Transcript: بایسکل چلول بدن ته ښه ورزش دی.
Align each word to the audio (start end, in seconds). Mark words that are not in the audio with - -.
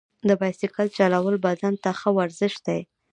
بایسکل 0.39 0.87
چلول 0.97 1.35
بدن 1.45 1.73
ته 1.83 1.89
ښه 1.99 2.09
ورزش 2.17 2.53
دی. 2.65 2.79